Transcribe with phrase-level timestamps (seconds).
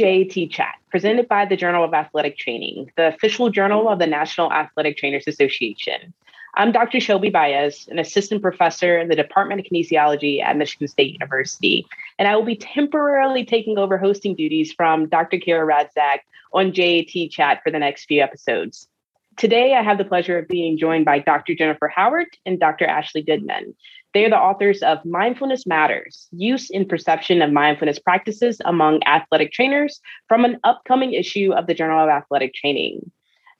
[0.00, 4.50] JAT Chat, presented by the Journal of Athletic Training, the official journal of the National
[4.50, 6.14] Athletic Trainers Association.
[6.54, 7.00] I'm Dr.
[7.00, 11.86] Shelby Baez, an assistant professor in the Department of Kinesiology at Michigan State University,
[12.18, 15.38] and I will be temporarily taking over hosting duties from Dr.
[15.38, 16.20] Kara Radzak
[16.54, 18.88] on JAT Chat for the next few episodes.
[19.36, 21.54] Today, I have the pleasure of being joined by Dr.
[21.54, 22.86] Jennifer Howard and Dr.
[22.86, 23.74] Ashley Goodman.
[24.12, 29.52] They are the authors of Mindfulness Matters Use and Perception of Mindfulness Practices Among Athletic
[29.52, 33.10] Trainers from an upcoming issue of the Journal of Athletic Training.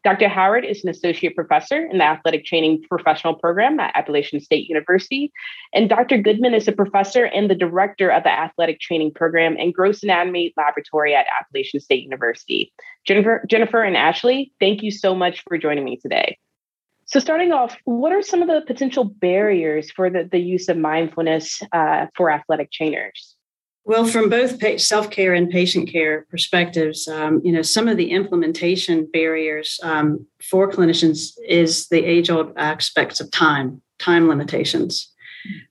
[0.03, 0.29] Dr.
[0.29, 5.31] Howard is an associate professor in the athletic training professional program at Appalachian State University.
[5.75, 6.17] And Dr.
[6.17, 10.55] Goodman is a professor and the director of the athletic training program and gross anatomy
[10.57, 12.73] laboratory at Appalachian State University.
[13.07, 16.39] Jennifer, Jennifer and Ashley, thank you so much for joining me today.
[17.11, 20.77] So, starting off, what are some of the potential barriers for the, the use of
[20.77, 23.35] mindfulness uh, for athletic trainers?
[23.85, 28.13] Well, from both self care and patient care perspectives, um, you know, some of the
[28.13, 35.13] implementation barriers um, for clinicians is the age old aspects of time, time limitations.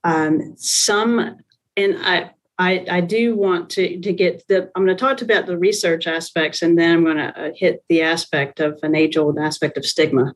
[0.03, 1.37] Um, some,
[1.77, 5.45] and I, I, I, do want to, to get the, I'm going to talk about
[5.45, 9.15] the research aspects and then I'm going to uh, hit the aspect of an age
[9.15, 10.33] old aspect of stigma.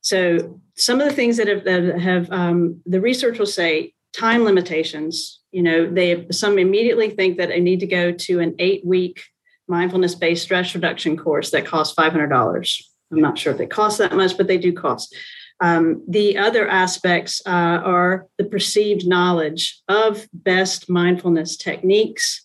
[0.00, 4.44] So some of the things that have, that have um, the research will say time
[4.44, 5.40] limitations.
[5.52, 9.22] You know, they some immediately think that I need to go to an eight week
[9.68, 12.90] mindfulness based stress reduction course that costs five hundred dollars.
[13.12, 15.14] I'm not sure if they cost that much, but they do cost.
[15.60, 17.50] Um, the other aspects uh,
[17.84, 22.44] are the perceived knowledge of best mindfulness techniques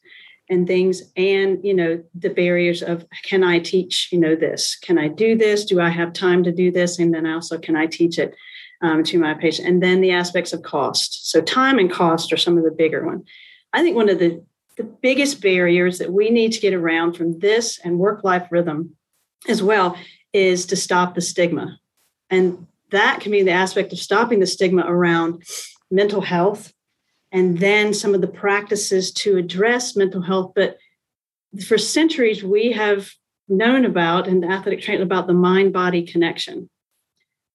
[0.50, 4.76] and things and you know the barriers of can i teach you know this?
[4.78, 5.66] Can i do this?
[5.66, 7.00] Do i have time to do this?
[7.00, 8.36] And then also can i teach it
[8.82, 9.68] um, to my patient?
[9.68, 11.30] And then the aspects of cost.
[11.30, 13.24] So time and cost are some of the bigger one.
[13.74, 14.44] I think one of the
[14.78, 18.96] the biggest barriers that we need to get around from this and work life rhythm
[19.48, 19.98] as well
[20.34, 21.80] is to stop the stigma.
[22.30, 25.44] And that can be the aspect of stopping the stigma around
[25.90, 26.74] mental health
[27.36, 30.54] and then some of the practices to address mental health.
[30.56, 30.78] But
[31.68, 33.12] for centuries, we have
[33.50, 36.70] known about in athletic training about the mind body connection.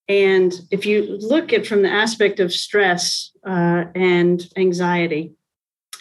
[0.06, 5.32] And if you look at from the aspect of stress uh, and anxiety,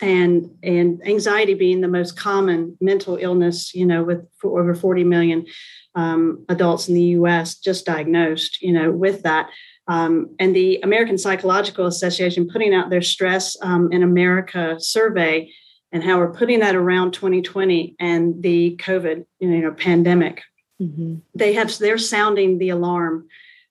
[0.02, 5.46] and and anxiety being the most common mental illness, you know, with over 40 million
[5.96, 7.56] um, adults in the U.S.
[7.56, 9.50] just diagnosed, you know, with that.
[9.90, 15.52] Um, and the American Psychological Association putting out their stress um, in America survey
[15.92, 20.44] and how we're putting that around 2020 and the COVID you know pandemic.
[20.80, 21.16] Mm-hmm.
[21.34, 23.28] They have they're sounding the alarm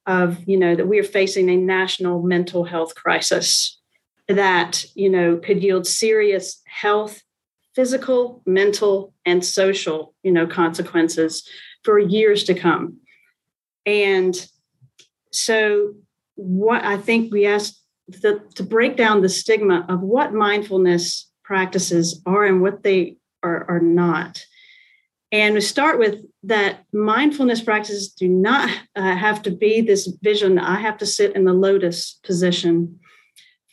[0.06, 3.78] of you know that we are facing a national mental health crisis
[4.26, 7.22] that you know could yield serious health
[7.74, 11.48] physical mental and social you know consequences
[11.84, 12.98] for years to come
[13.86, 14.48] and
[15.30, 15.94] so
[16.38, 22.22] what I think we asked the, to break down the stigma of what mindfulness practices
[22.24, 24.40] are and what they are, are not.
[25.32, 30.58] And we start with that mindfulness practices do not uh, have to be this vision.
[30.58, 33.00] I have to sit in the lotus position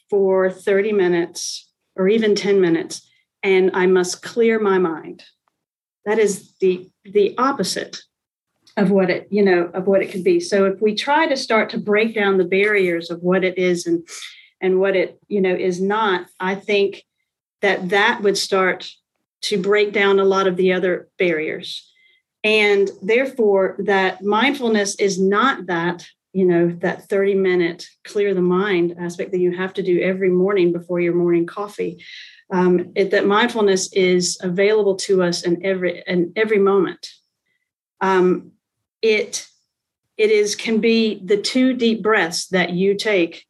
[0.09, 3.07] for 30 minutes or even 10 minutes,
[3.43, 5.23] and I must clear my mind.
[6.05, 8.01] That is the, the opposite
[8.77, 10.39] of what it you know of what it could be.
[10.39, 13.85] So if we try to start to break down the barriers of what it is
[13.85, 14.07] and
[14.61, 17.03] and what it you know is not i think
[17.61, 18.91] that that would start
[19.41, 21.91] to break down a lot of the other barriers.
[22.43, 28.95] And therefore that mindfulness is not that you know that 30 minute clear the mind
[28.99, 32.03] aspect that you have to do every morning before your morning coffee.
[32.51, 37.07] Um, it, that mindfulness is available to us in every in every moment.
[38.01, 38.51] Um,
[39.01, 39.47] it
[40.17, 43.45] it is can be the two deep breaths that you take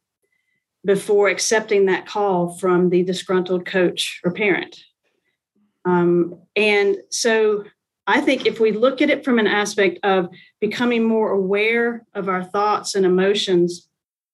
[0.84, 4.80] before accepting that call from the disgruntled coach or parent.
[5.84, 7.64] Um, and so
[8.06, 10.28] i think if we look at it from an aspect of
[10.60, 13.88] becoming more aware of our thoughts and emotions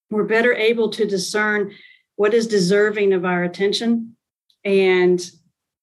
[0.09, 1.71] we're better able to discern
[2.15, 4.15] what is deserving of our attention
[4.63, 5.31] and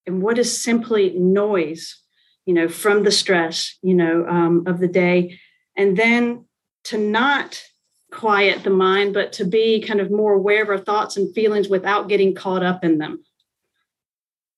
[0.07, 2.01] and what is simply noise
[2.47, 5.39] you know, from the stress, you know, um, of the day.
[5.77, 6.47] And then
[6.85, 7.63] to not
[8.11, 11.69] quiet the mind, but to be kind of more aware of our thoughts and feelings
[11.69, 13.23] without getting caught up in them.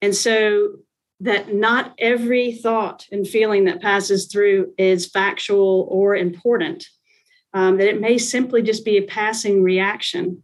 [0.00, 0.76] And so
[1.20, 6.87] that not every thought and feeling that passes through is factual or important,
[7.55, 10.43] um, that it may simply just be a passing reaction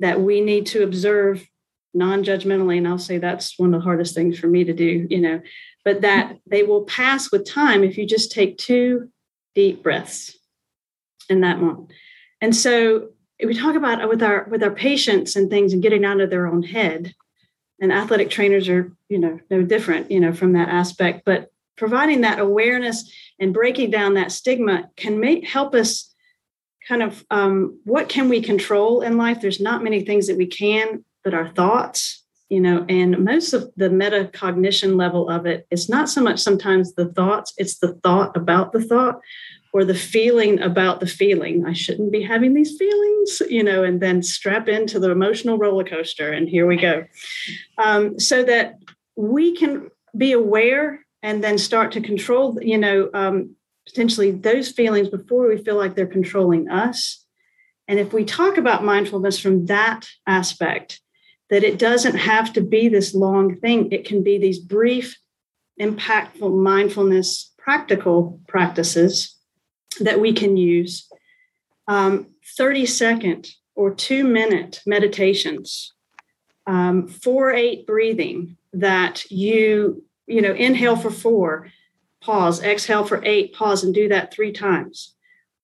[0.00, 1.46] that we need to observe
[1.94, 5.20] non-judgmentally and i'll say that's one of the hardest things for me to do you
[5.20, 5.40] know
[5.84, 9.08] but that they will pass with time if you just take two
[9.54, 10.36] deep breaths
[11.28, 11.90] in that moment
[12.40, 13.08] and so
[13.44, 16.46] we talk about with our with our patients and things and getting out of their
[16.46, 17.14] own head
[17.80, 22.20] and athletic trainers are you know no different you know from that aspect but providing
[22.20, 26.12] that awareness and breaking down that stigma can make help us
[26.86, 29.40] kind of um, what can we control in life?
[29.40, 33.70] There's not many things that we can but our thoughts you know and most of
[33.76, 38.36] the metacognition level of it is not so much sometimes the thoughts it's the thought
[38.36, 39.20] about the thought
[39.72, 41.64] or the feeling about the feeling.
[41.64, 45.84] I shouldn't be having these feelings you know and then strap into the emotional roller
[45.84, 47.04] coaster and here we go.
[47.78, 48.78] Um, so that
[49.16, 55.08] we can be aware and then start to control you know um, potentially those feelings
[55.08, 57.24] before we feel like they're controlling us.
[57.88, 61.00] And if we talk about mindfulness from that aspect
[61.52, 65.16] that it doesn't have to be this long thing it can be these brief
[65.80, 69.36] impactful mindfulness practical practices
[70.00, 71.08] that we can use
[71.86, 72.26] um,
[72.56, 75.94] 30 second or two minute meditations
[76.66, 81.70] um, four eight breathing that you you know, inhale for four,
[82.20, 85.14] pause, exhale for eight, pause, and do that three times.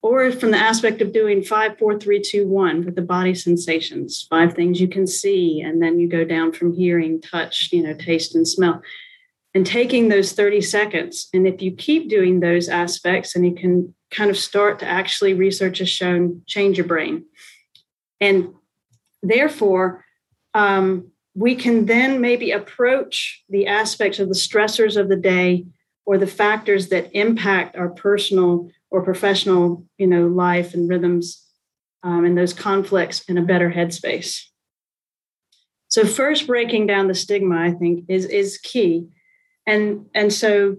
[0.01, 4.25] Or from the aspect of doing five, four, three, two, one with the body sensations,
[4.29, 7.93] five things you can see, and then you go down from hearing, touch, you know,
[7.93, 8.81] taste and smell.
[9.53, 11.27] And taking those 30 seconds.
[11.33, 15.33] And if you keep doing those aspects, and you can kind of start to actually,
[15.33, 17.25] research has shown, change your brain.
[18.21, 18.53] And
[19.21, 20.05] therefore,
[20.53, 25.65] um, we can then maybe approach the aspects of the stressors of the day
[26.09, 31.45] or the factors that impact our personal or professional you know life and rhythms
[32.01, 34.41] um, and those conflicts in a better headspace.
[35.87, 39.07] So first breaking down the stigma i think is is key.
[39.67, 40.77] And and so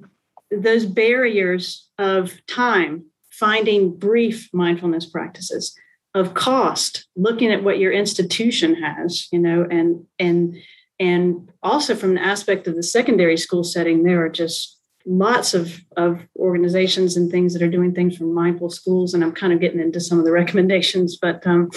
[0.51, 5.79] those barriers of time finding brief mindfulness practices
[6.13, 10.57] of cost looking at what your institution has you know and and
[10.99, 15.81] and also from the aspect of the secondary school setting there are just lots of
[15.97, 19.61] of organizations and things that are doing things from mindful schools and i'm kind of
[19.61, 21.71] getting into some of the recommendations but um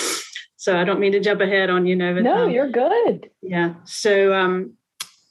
[0.58, 3.30] so i don't mean to jump ahead on you know but, no um, you're good
[3.42, 4.74] yeah so um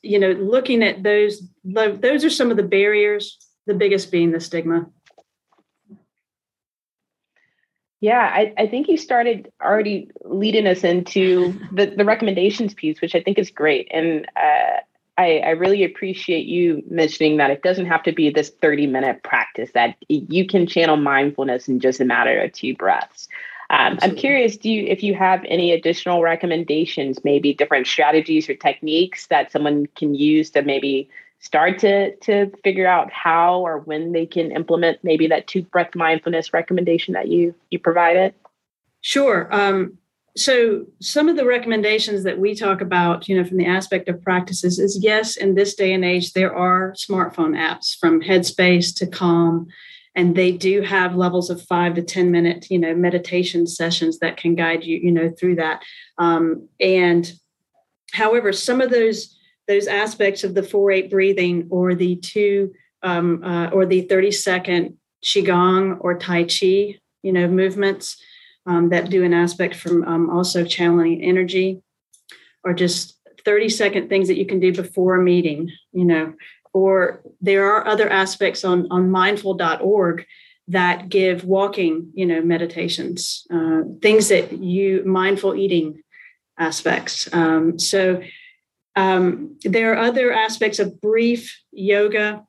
[0.03, 4.41] you know looking at those those are some of the barriers the biggest being the
[4.41, 4.87] stigma
[8.03, 13.15] yeah, I, I think you started already leading us into the, the recommendations piece, which
[13.15, 13.87] I think is great.
[13.93, 14.81] And uh,
[15.19, 17.51] I, I really appreciate you mentioning that.
[17.51, 21.81] It doesn't have to be this 30 minute practice, that you can channel mindfulness in
[21.81, 23.29] just a matter of two breaths.
[23.71, 28.55] Um, I'm curious, do you if you have any additional recommendations, maybe different strategies or
[28.55, 34.13] techniques that someone can use to maybe start to to figure out how or when
[34.13, 38.35] they can implement maybe that two breath mindfulness recommendation that you you provided?
[39.01, 39.49] Sure.
[39.51, 39.99] Um,
[40.37, 44.23] so some of the recommendations that we talk about you know from the aspect of
[44.23, 49.07] practices is yes in this day and age there are smartphone apps from headspace to
[49.07, 49.69] calm
[50.15, 54.37] and they do have levels of five to ten minute you know meditation sessions that
[54.37, 55.83] can guide you you know through that.
[56.19, 57.31] Um, and
[58.13, 59.37] however some of those
[59.69, 64.97] those aspects of the 4-8 breathing or the two um, uh, or the 30 second
[65.25, 68.17] qigong or tai chi you know movements
[68.67, 71.83] um, that do an aspect from um, also channeling energy
[72.65, 76.35] or just 30 second things that you can do before a meeting you know
[76.73, 80.27] or there are other aspects on on mindful.org
[80.69, 86.03] that give walking you know meditations uh, things that you mindful eating
[86.59, 88.23] aspects um, so
[88.95, 92.45] um, there are other aspects of brief yoga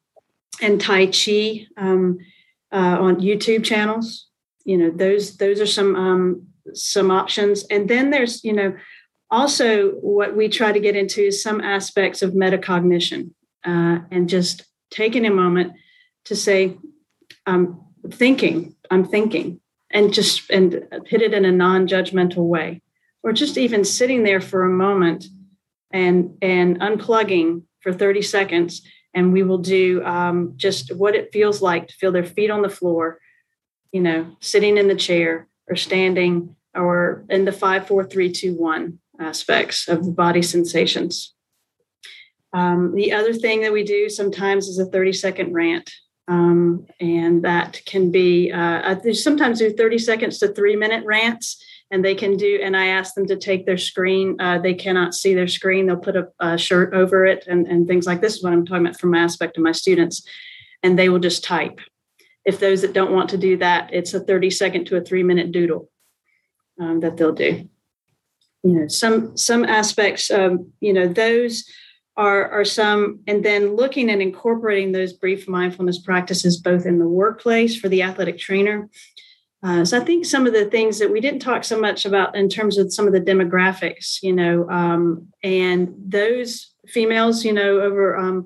[0.61, 2.19] and Tai Chi um,
[2.71, 4.27] uh, on YouTube channels.
[4.65, 7.65] You know, those those are some um, some options.
[7.69, 8.75] And then there's you know
[9.29, 13.31] also what we try to get into is some aspects of metacognition
[13.65, 15.73] uh, and just taking a moment
[16.25, 16.77] to say,
[17.45, 19.59] I'm thinking, I'm thinking,
[19.91, 22.81] and just and hit it in a non-judgmental way,
[23.23, 25.25] or just even sitting there for a moment
[25.91, 28.81] and and unplugging for 30 seconds
[29.13, 32.61] and we will do um, just what it feels like to feel their feet on
[32.61, 33.19] the floor
[33.93, 38.53] you know sitting in the chair or standing or in the five four three two
[38.55, 41.33] one aspects of the body sensations.
[42.51, 45.91] Um, the other thing that we do sometimes is a 30 second rant
[46.27, 52.03] um, and that can be uh, sometimes do 30 seconds to three minute rants and
[52.03, 55.33] they can do and i ask them to take their screen uh, they cannot see
[55.33, 58.43] their screen they'll put a, a, shirt over it and, and things like this is
[58.43, 60.25] what i'm talking about from my aspect of my students
[60.81, 61.79] and they will just type
[62.45, 65.23] if those that don't want to do that it's a 30 second to a three
[65.23, 65.89] minute doodle
[66.79, 67.67] um, that they'll do.
[68.63, 71.65] You know some some aspects um, you know those
[72.15, 77.07] are are some and then looking and incorporating those brief mindfulness practices both in the
[77.07, 78.89] workplace for the athletic trainer.
[79.63, 82.35] Uh, so I think some of the things that we didn't talk so much about
[82.35, 87.79] in terms of some of the demographics, you know, um, and those females, you know,
[87.79, 88.45] over um,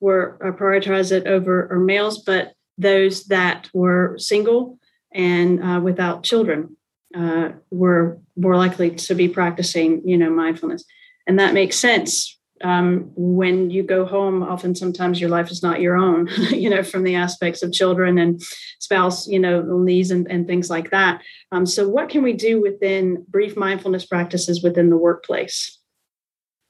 [0.00, 4.78] were uh, prioritized it over or males, but those that were single
[5.12, 6.76] and uh, without children
[7.16, 10.84] uh, were more likely to be practicing, you know, mindfulness,
[11.26, 15.80] and that makes sense um, when you go home, often sometimes your life is not
[15.80, 18.42] your own, you know, from the aspects of children and
[18.78, 21.22] spouse, you know, needs and, and things like that.
[21.50, 25.78] Um, so, what can we do within brief mindfulness practices within the workplace?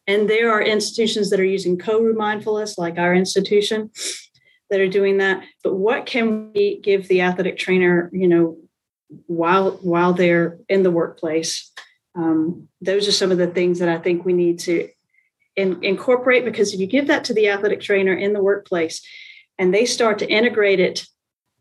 [0.07, 3.91] And there are institutions that are using Koru mindfulness, like our institution,
[4.71, 5.45] that are doing that.
[5.63, 8.57] But what can we give the athletic trainer, you know,
[9.27, 11.71] while while they're in the workplace?
[12.17, 14.89] Um, those are some of the things that I think we need to
[15.57, 19.03] in, incorporate because if you give that to the athletic trainer in the workplace
[19.59, 21.07] and they start to integrate it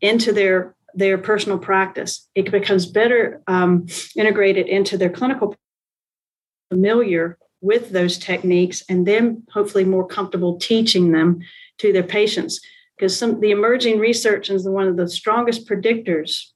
[0.00, 5.54] into their their personal practice it becomes better um, integrated into their clinical
[6.70, 11.40] familiar with those techniques and then hopefully more comfortable teaching them
[11.78, 12.60] to their patients
[12.96, 16.50] because some the emerging research is one of the strongest predictors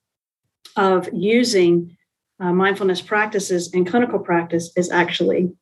[0.77, 1.97] of using
[2.41, 5.53] uh, mindfulness practices in clinical practice is actually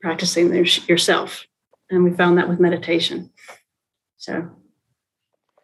[0.00, 1.44] practicing yourself.
[1.90, 3.30] And we found that with meditation.
[4.16, 4.50] So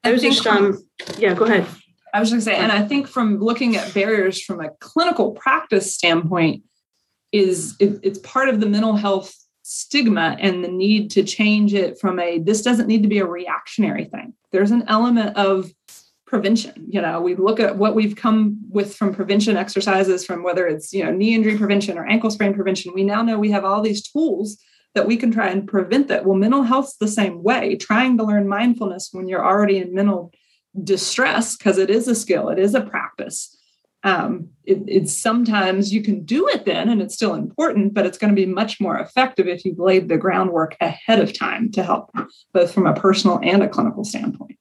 [0.03, 0.85] those are some,
[1.19, 1.67] yeah, go ahead.
[2.13, 5.33] I was going to say, and I think from looking at barriers from a clinical
[5.33, 6.65] practice standpoint,
[7.33, 9.33] is it, it's part of the mental health
[9.71, 13.27] stigma and the need to change it from a this doesn't need to be a
[13.27, 14.35] reactionary thing.
[14.51, 15.71] There's an element of
[16.27, 16.87] prevention.
[16.89, 20.93] You know, we look at what we've come with from prevention exercises, from whether it's,
[20.93, 22.93] you know, knee injury prevention or ankle sprain prevention.
[22.95, 24.59] We now know we have all these tools
[24.95, 26.25] that we can try and prevent that.
[26.25, 27.77] Well, mental health's the same way.
[27.77, 30.33] Trying to learn mindfulness when you're already in mental
[30.83, 33.57] distress, because it is a skill, it is a practice.
[34.03, 38.17] Um, it, it's sometimes you can do it then and it's still important, but it's
[38.17, 41.83] going to be much more effective if you've laid the groundwork ahead of time to
[41.83, 42.11] help,
[42.55, 44.57] both from a personal and a clinical standpoint.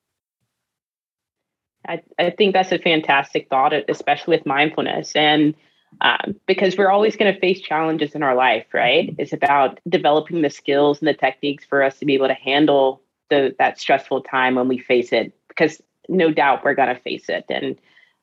[1.87, 5.15] I, I think that's a fantastic thought, especially with mindfulness.
[5.15, 5.55] And
[6.01, 9.15] um, because we're always going to face challenges in our life, right?
[9.17, 13.01] It's about developing the skills and the techniques for us to be able to handle
[13.29, 17.29] the, that stressful time when we face it, because no doubt we're going to face
[17.29, 17.45] it.
[17.49, 17.77] And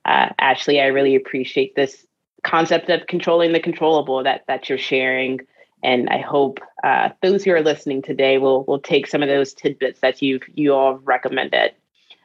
[0.06, 2.06] uh, Ashley, I really appreciate this
[2.44, 5.40] concept of controlling the controllable that that you're sharing.
[5.82, 9.52] And I hope uh, those who are listening today will will take some of those
[9.52, 11.72] tidbits that you've you all recommended.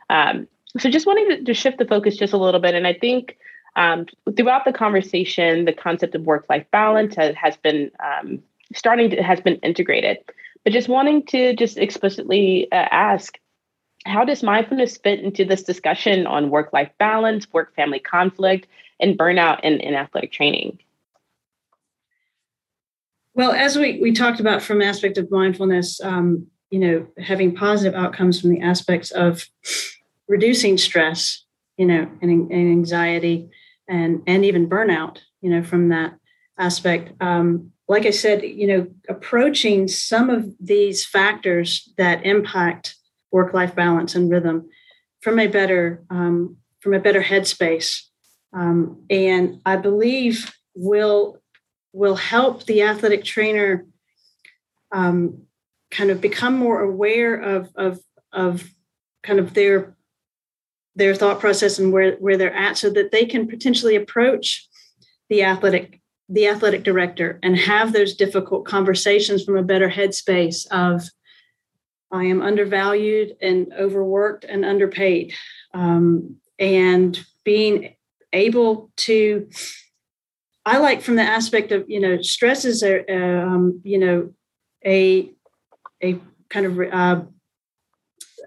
[0.10, 0.48] Um,
[0.78, 3.38] so just wanting to, to, shift the focus just a little bit, and I think
[3.76, 4.06] um,
[4.38, 8.40] throughout the conversation, the concept of work-life balance has, has been um,
[8.76, 10.18] starting to has been integrated.
[10.64, 13.40] But just wanting to just explicitly uh, ask,
[14.05, 18.67] how does mindfulness fit into this discussion on work-life balance, work-family conflict,
[19.00, 20.79] and burnout in, in athletic training?
[23.34, 27.98] Well, as we, we talked about from aspect of mindfulness, um, you know, having positive
[27.98, 29.48] outcomes from the aspects of
[30.27, 31.43] reducing stress,
[31.77, 33.50] you know, and, and anxiety
[33.88, 36.13] and, and even burnout, you know, from that
[36.58, 37.12] aspect.
[37.22, 42.96] Um, like I said, you know, approaching some of these factors that impact
[43.32, 44.70] work-life balance and rhythm
[45.22, 48.02] from a better um, from a better headspace,
[48.54, 51.38] um, and I believe will
[51.94, 53.86] will help the athletic trainer
[54.92, 55.44] um,
[55.92, 58.00] kind of become more aware of of
[58.32, 58.70] of
[59.24, 59.96] kind of their
[60.96, 64.68] their thought process and where, where they're at so that they can potentially approach
[65.30, 71.04] the athletic the athletic director and have those difficult conversations from a better headspace of
[72.12, 75.34] i am undervalued and overworked and underpaid
[75.74, 77.96] um, and being
[78.34, 79.50] able to
[80.65, 84.32] i like from the aspect of you know stress is a um, you know
[84.86, 85.32] a
[86.03, 87.22] a kind of uh,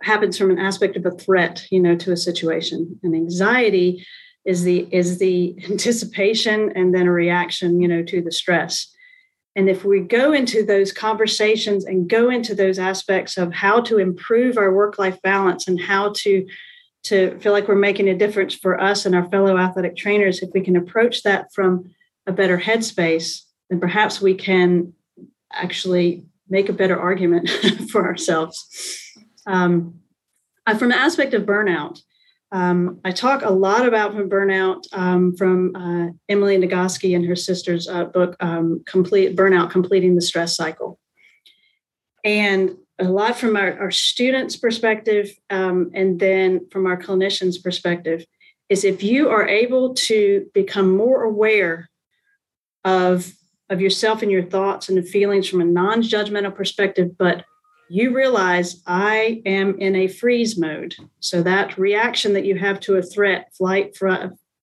[0.04, 2.98] happens from an aspect of a threat, you know, to a situation.
[3.02, 4.06] And anxiety
[4.44, 8.93] is the is the anticipation and then a reaction, you know, to the stress.
[9.56, 13.98] And if we go into those conversations and go into those aspects of how to
[13.98, 16.46] improve our work-life balance and how to
[17.04, 20.48] to feel like we're making a difference for us and our fellow athletic trainers, if
[20.54, 21.90] we can approach that from
[22.26, 24.94] a better headspace, then perhaps we can
[25.52, 27.50] actually make a better argument
[27.90, 29.12] for ourselves.
[29.46, 30.00] Um,
[30.66, 32.00] uh, from the aspect of burnout,
[32.52, 37.36] um, I talk a lot about from burnout um, from uh, Emily Nagoski and her
[37.36, 40.98] sister's uh, book, um, "Complete Burnout: Completing the Stress Cycle,"
[42.24, 48.24] and a lot from our, our students' perspective, um, and then from our clinicians' perspective,
[48.68, 51.90] is if you are able to become more aware
[52.84, 53.32] of
[53.70, 57.44] of yourself and your thoughts and the feelings from a non-judgmental perspective, but
[57.88, 60.94] you realize I am in a freeze mode.
[61.20, 63.96] So that reaction that you have to a threat, flight,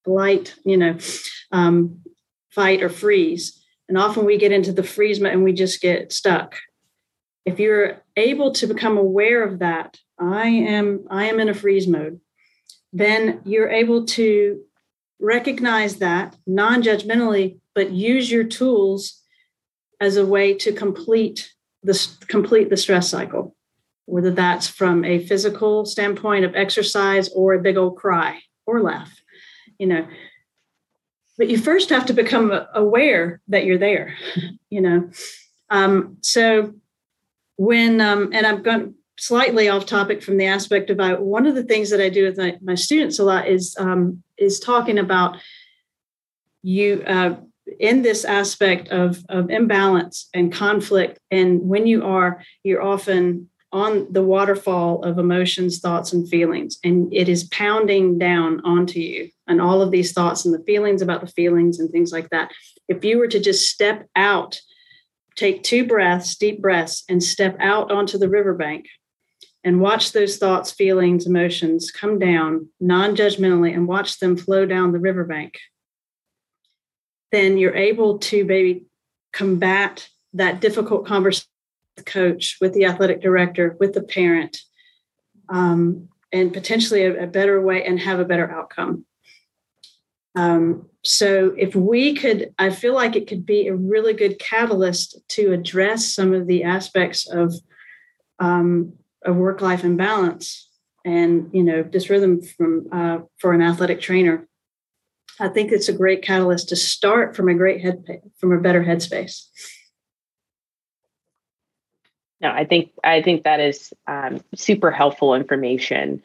[0.04, 0.98] flight, you know,
[1.52, 2.00] um,
[2.50, 3.62] fight or freeze.
[3.88, 6.56] And often we get into the freeze mode and we just get stuck.
[7.46, 11.88] If you're able to become aware of that, I am I am in a freeze
[11.88, 12.20] mode,
[12.94, 14.62] then you're able to
[15.20, 19.22] recognize that non-judgmentally, but use your tools
[20.00, 21.52] as a way to complete
[21.84, 23.56] the complete the stress cycle,
[24.06, 29.12] whether that's from a physical standpoint of exercise or a big old cry or laugh,
[29.80, 30.08] you know.
[31.38, 34.16] But you first have to become aware that you're there,
[34.70, 35.10] you know.
[35.70, 36.74] Um, so
[37.58, 41.64] when um, and I'm going slightly off topic from the aspect about one of the
[41.64, 45.38] things that I do with my, my students a lot is um, is talking about
[46.64, 47.36] you uh,
[47.80, 54.12] in this aspect of, of imbalance and conflict and when you are you're often on
[54.12, 59.62] the waterfall of emotions thoughts and feelings and it is pounding down onto you and
[59.62, 62.52] all of these thoughts and the feelings about the feelings and things like that.
[62.88, 64.60] If you were to just step out
[65.38, 68.88] take two breaths deep breaths and step out onto the riverbank
[69.64, 75.00] and watch those thoughts feelings emotions come down non-judgmentally and watch them flow down the
[75.00, 75.58] riverbank
[77.32, 78.86] then you're able to maybe
[79.34, 81.48] combat that difficult conversation
[81.96, 84.58] with the coach, with the athletic director, with the parent,
[85.50, 89.06] um, and potentially a, a, better way and have a better outcome.
[90.36, 95.20] Um, so if we could, I feel like it could be a really good catalyst
[95.30, 97.54] to address some of the aspects of
[98.40, 100.68] um, of work life imbalance
[101.06, 104.48] and you know dysrhythm from uh, for an athletic trainer
[105.42, 108.06] I think it's a great catalyst to start from a great head
[108.38, 109.48] from a better headspace.
[112.40, 116.22] No, I think I think that is um, super helpful information.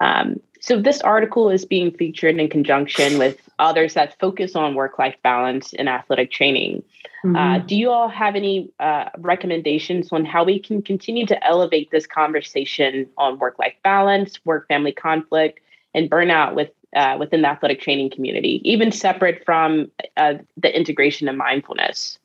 [0.00, 5.16] Um, so this article is being featured in conjunction with others that focus on work-life
[5.22, 6.82] balance in athletic training.
[7.24, 7.36] Uh, mm-hmm.
[7.36, 11.90] Uh, do you all have any uh, recommendations on how we can continue to elevate
[11.90, 15.60] this conversation on work-life balance, work-family conflict,
[15.94, 21.28] and burnout with uh, within the athletic training community, even separate from uh, the integration
[21.28, 22.18] of mindfulness?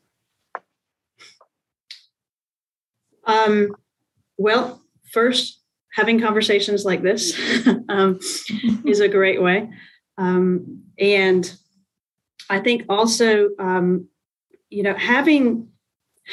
[3.26, 3.76] Um,
[4.38, 5.62] well, first,
[5.94, 7.40] having conversations like this
[7.90, 8.20] um,
[8.86, 9.70] is a great way.
[10.18, 11.52] Um, and
[12.50, 14.08] I think also, um,
[14.70, 15.70] you know, having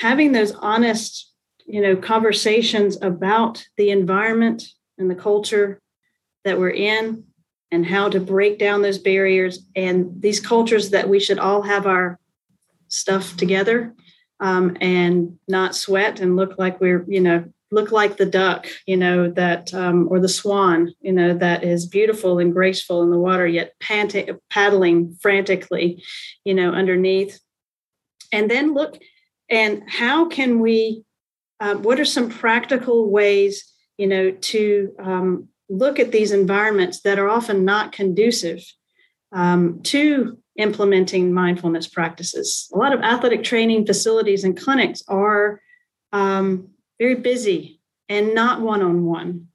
[0.01, 1.33] having those honest,
[1.67, 4.65] you know, conversations about the environment
[4.99, 5.81] and the culture
[6.45, 7.25] that we're in
[7.73, 11.87] and how to break down those barriers and these cultures that we should all have
[11.87, 12.21] our
[12.89, 13.95] stuff together
[14.39, 18.97] um, and not sweat and look like we're you know look like the duck you
[18.97, 23.19] know that um, or the swan you know that is beautiful and graceful in the
[23.19, 26.03] water yet panting, paddling frantically
[26.45, 27.41] you know underneath.
[28.35, 28.99] And then look
[29.49, 31.05] and how can we
[31.61, 37.19] uh, what are some practical ways you know to um, look at these environments that
[37.19, 38.63] are often not conducive
[39.33, 42.69] um, to implementing mindfulness practices.
[42.75, 45.61] A lot of athletic training facilities and clinics are
[46.13, 49.49] um, very busy and not one on one.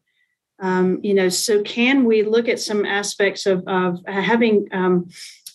[1.03, 5.09] You know, so can we look at some aspects of, of having, um,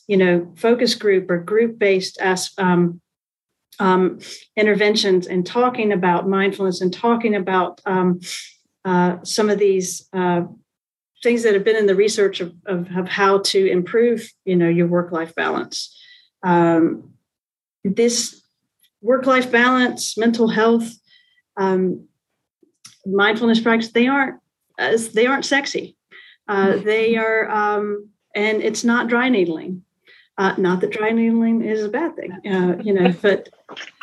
[0.07, 3.01] you know, focus group or group based as, um,
[3.81, 4.21] um,
[4.57, 8.21] interventions and talking about mindfulness and talking about um,
[8.85, 10.43] uh, some of these uh,
[11.23, 14.69] things that have been in the research of, of, of how to improve, you know,
[14.69, 15.97] your work-life balance.
[16.43, 17.13] Um,
[17.85, 18.43] this
[19.01, 20.91] work-life balance, mental health,
[21.57, 22.09] um,
[23.07, 24.41] mindfulness practice, they aren't
[24.79, 25.97] as they aren't sexy.
[26.49, 26.85] Uh, mm-hmm.
[26.85, 29.85] they are, um, and it's not dry needling.
[30.39, 33.49] Uh, not that dry needling is a bad thing, uh, you know, but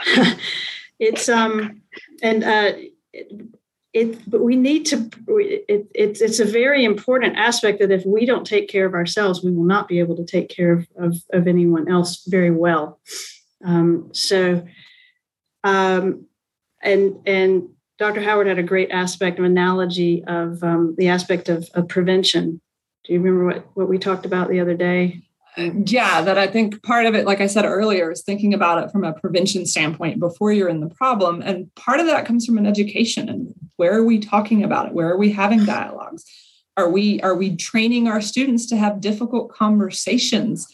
[1.00, 1.82] it's um,
[2.22, 2.74] and uh,
[3.94, 5.10] it, but we need to.
[5.28, 9.44] It, it's it's a very important aspect that if we don't take care of ourselves,
[9.44, 13.00] we will not be able to take care of of, of anyone else very well.
[13.66, 14.66] Um, so,
[15.64, 16.28] um,
[16.84, 18.22] and and Dr.
[18.22, 22.62] Howard had a great aspect of analogy of um, the aspect of, of prevention.
[23.06, 25.24] Do you remember what what we talked about the other day?
[25.86, 28.92] Yeah that i think part of it like i said earlier is thinking about it
[28.92, 31.42] from a prevention standpoint before you're in the problem.
[31.42, 34.94] And part of that comes from an education and where are we talking about it?
[34.94, 36.26] Where are we having dialogues?
[36.76, 40.68] Are we are we training our students to have difficult conversations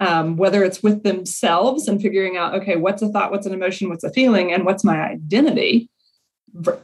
[0.00, 3.88] um, whether it's with themselves and figuring out okay what's a thought what's an emotion
[3.88, 5.90] what's a feeling and what's my identity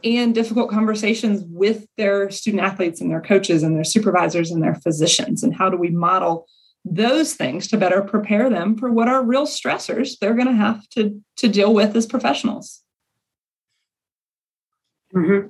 [0.03, 4.75] and difficult conversations with their student athletes and their coaches and their supervisors and their
[4.75, 6.45] physicians and how do we model
[6.85, 10.87] those things to better prepare them for what are real stressors they're going to have
[10.89, 12.83] to to deal with as professionals
[15.13, 15.47] mm-hmm.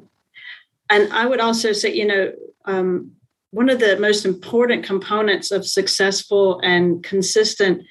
[0.90, 2.32] and i would also say you know
[2.66, 3.12] um,
[3.52, 7.84] one of the most important components of successful and consistent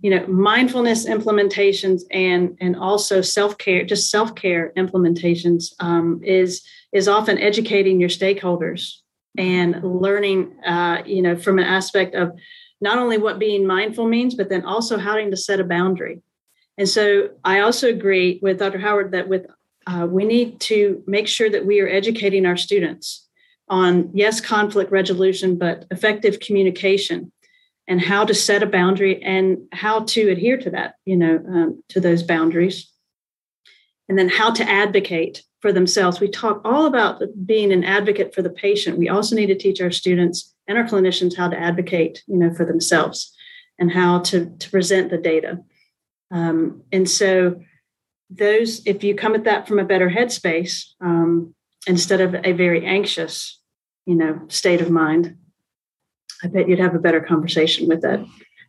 [0.00, 7.38] you know mindfulness implementations and and also self-care just self-care implementations um, is is often
[7.38, 8.96] educating your stakeholders
[9.36, 12.32] and learning uh, you know from an aspect of
[12.80, 16.22] not only what being mindful means, but then also how to set a boundary.
[16.76, 18.78] And so I also agree with Dr.
[18.78, 19.46] Howard that with
[19.86, 23.26] uh, we need to make sure that we are educating our students
[23.68, 27.32] on yes conflict resolution, but effective communication
[27.88, 31.82] and how to set a boundary and how to adhere to that, you know, um,
[31.88, 32.92] to those boundaries,
[34.08, 36.20] and then how to advocate for themselves.
[36.20, 38.98] We talk all about being an advocate for the patient.
[38.98, 42.52] We also need to teach our students and our clinicians how to advocate, you know,
[42.52, 43.34] for themselves
[43.78, 45.58] and how to, to present the data.
[46.30, 47.60] Um, and so
[48.30, 51.54] those, if you come at that from a better headspace, um,
[51.86, 53.60] instead of a very anxious,
[54.04, 55.36] you know, state of mind,
[56.44, 58.24] I bet you'd have a better conversation with that,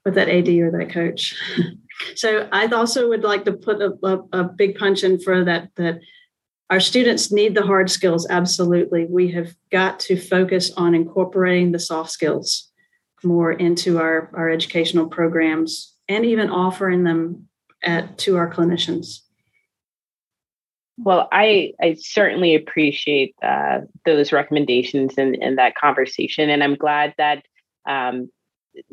[0.05, 1.35] with that AD or that coach.
[2.15, 5.69] so I also would like to put a, a, a big punch in for that,
[5.75, 5.99] that
[6.69, 9.05] our students need the hard skills, absolutely.
[9.10, 12.69] We have got to focus on incorporating the soft skills
[13.23, 17.47] more into our, our educational programs and even offering them
[17.84, 19.19] at, to our clinicians.
[20.97, 26.49] Well, I, I certainly appreciate uh, those recommendations and, and that conversation.
[26.49, 27.45] And I'm glad that
[27.88, 28.29] um,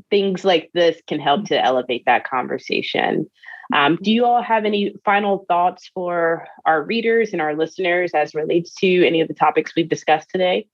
[0.08, 3.28] things like this can help to elevate that conversation.
[3.72, 8.34] Um, do you all have any final thoughts for our readers and our listeners as
[8.34, 10.68] relates to any of the topics we've discussed today?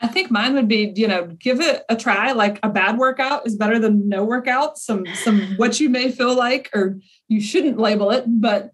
[0.00, 2.32] I think mine would be, you know, give it a try.
[2.32, 4.76] Like a bad workout is better than no workout.
[4.76, 8.72] Some some what you may feel like, or you shouldn't label it, but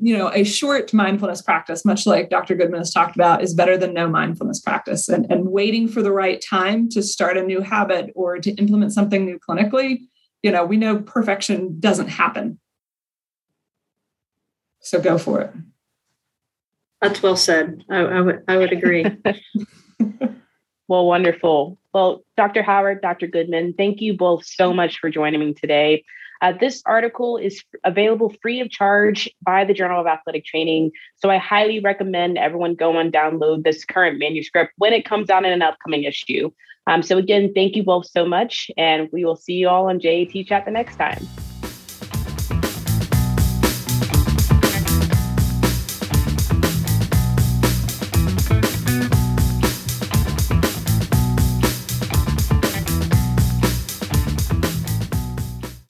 [0.00, 2.54] you know, a short mindfulness practice, much like Dr.
[2.54, 5.08] Goodman has talked about, is better than no mindfulness practice.
[5.08, 8.94] And, and waiting for the right time to start a new habit or to implement
[8.94, 10.00] something new clinically
[10.42, 12.58] you know, we know perfection doesn't happen.
[14.80, 15.52] So go for it.
[17.00, 17.84] That's well said.
[17.90, 19.04] I, I would I would agree.
[20.88, 21.78] well, wonderful.
[21.92, 22.62] Well, Dr.
[22.62, 23.26] Howard, Dr.
[23.26, 26.04] Goodman, thank you both so much for joining me today.
[26.40, 30.92] Uh, this article is available free of charge by the Journal of Athletic Training.
[31.16, 35.44] So I highly recommend everyone go and download this current manuscript when it comes out
[35.44, 36.50] in an upcoming issue.
[36.88, 40.00] Um, so again, thank you both so much, and we will see you all on
[40.00, 41.28] JAT Chat the next time.